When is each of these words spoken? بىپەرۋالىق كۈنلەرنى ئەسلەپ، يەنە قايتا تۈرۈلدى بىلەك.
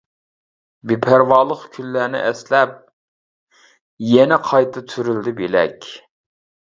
بىپەرۋالىق 0.91 1.65
كۈنلەرنى 1.75 2.21
ئەسلەپ، 2.29 2.73
يەنە 4.15 4.41
قايتا 4.51 4.85
تۈرۈلدى 4.95 5.35
بىلەك. 5.43 5.93